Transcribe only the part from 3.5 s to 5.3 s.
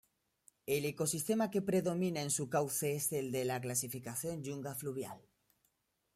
clasificación Yunga Fluvial.